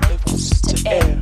helpless 0.00 0.60
to 0.62 0.88
air. 0.88 1.21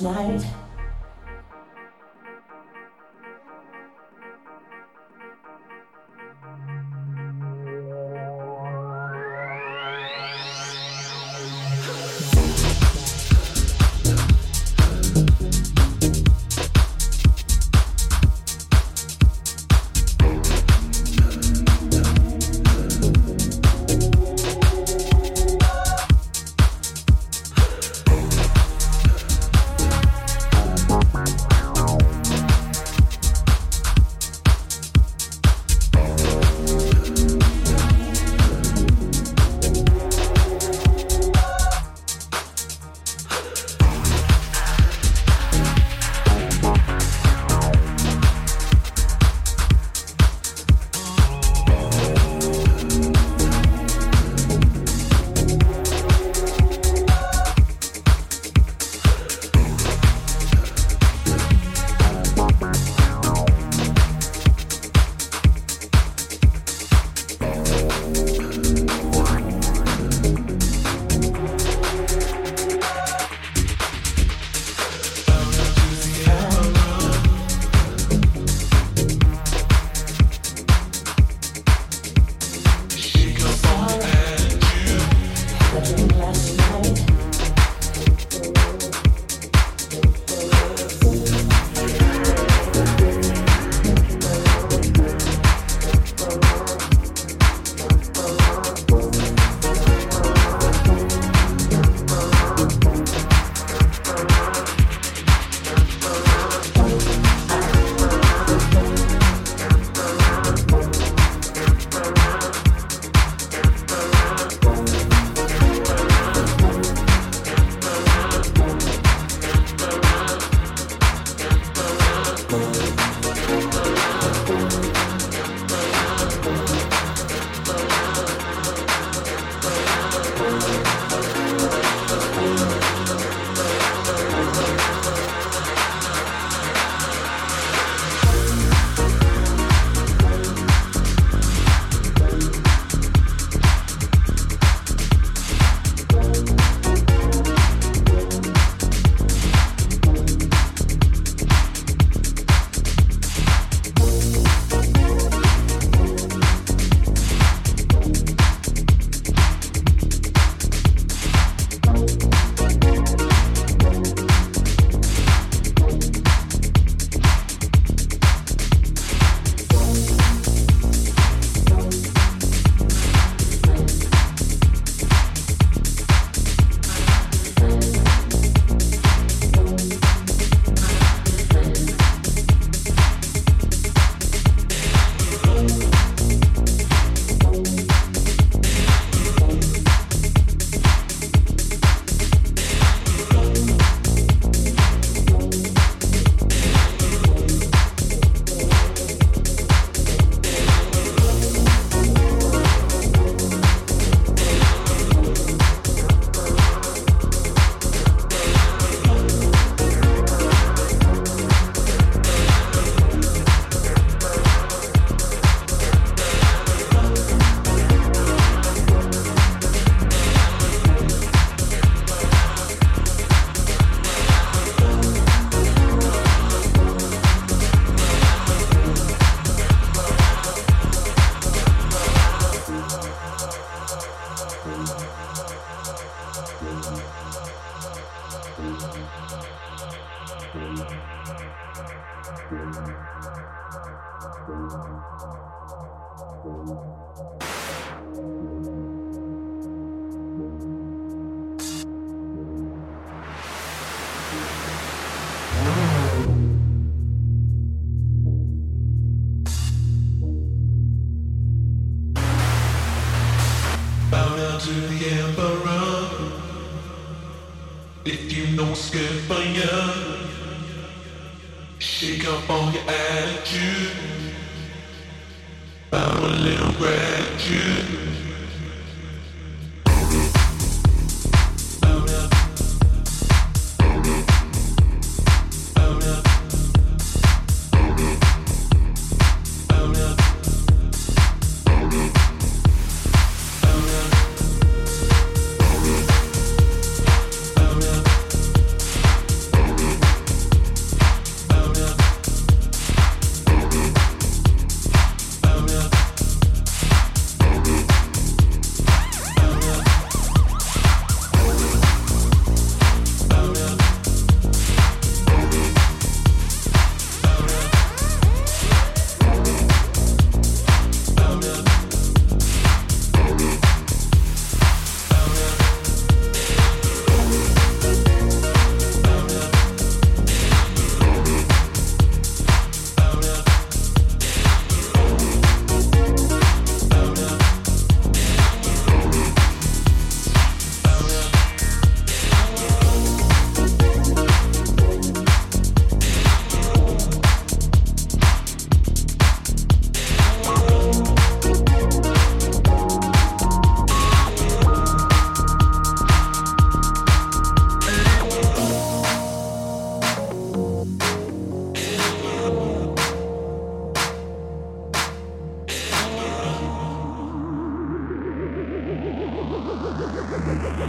Last 0.00 0.44
night. 0.44 0.57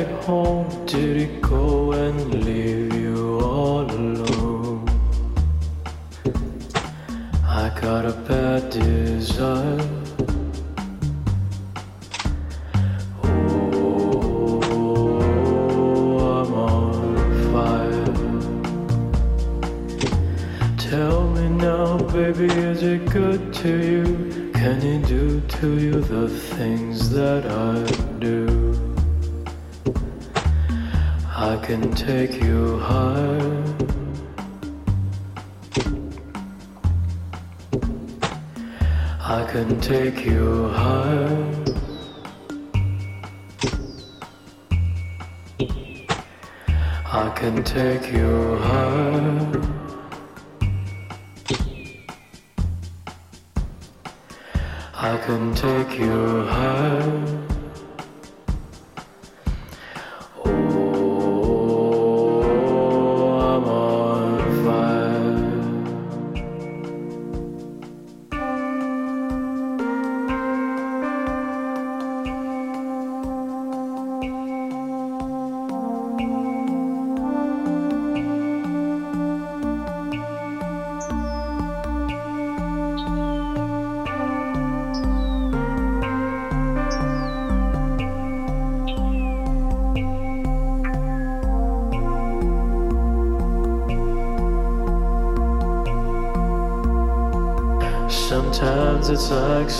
daddy 0.00 0.24
home? 0.24 0.86
Did 0.86 1.16
he 1.16 1.26
go 1.40 1.92
and 1.92 2.44
leave 2.44 2.79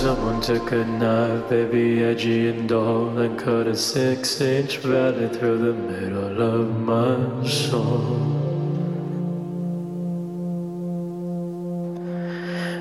someone 0.00 0.40
took 0.40 0.72
a 0.72 0.82
knife, 0.82 1.50
baby, 1.50 2.02
edgy 2.02 2.48
and 2.48 2.66
dull, 2.66 3.18
and 3.18 3.38
cut 3.38 3.66
a 3.66 3.76
six 3.76 4.40
inch 4.40 4.78
valley 4.78 5.28
through 5.28 5.58
the 5.58 5.74
middle 5.74 6.40
of 6.40 6.74
my 6.74 7.46
soul. 7.46 8.16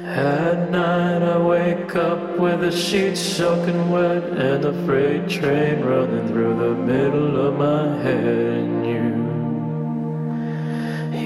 At 0.06 0.72
night, 0.72 1.22
I 1.22 1.38
wake 1.40 1.94
up 1.98 2.40
with 2.40 2.62
the 2.62 2.72
sheets 2.72 3.20
soaking 3.20 3.92
wet 3.92 4.24
and 4.24 4.64
a 4.64 4.86
freight 4.86 5.28
train 5.28 5.82
running 5.82 6.26
through 6.30 6.56
the 6.58 6.74
middle 6.74 7.48
of 7.48 7.58
my 7.58 8.02
head, 8.02 8.60
and 8.64 8.86
you, 8.94 9.08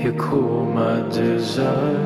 you 0.02 0.12
cool 0.14 0.66
my 0.66 1.08
desire. 1.10 2.03